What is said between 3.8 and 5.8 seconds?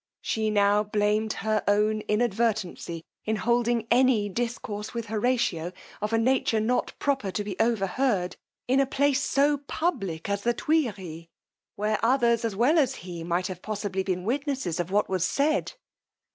any discourse with Horatio,